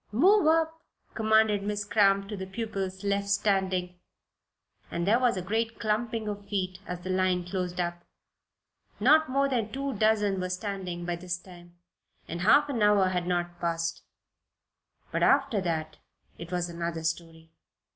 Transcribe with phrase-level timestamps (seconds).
[0.11, 0.81] "Move up,"
[1.13, 3.99] commanded Miss Cramp to the pupils left standing,
[4.89, 8.03] and there was a great clumping of feet as the line closed up.
[8.99, 11.77] Not more than two dozen were standing by this time,
[12.27, 14.01] and half an hour had not passed.
[15.11, 15.97] But after that
[16.39, 17.51] it was another story.